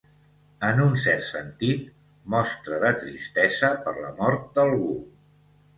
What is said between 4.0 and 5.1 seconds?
la mort d'algú.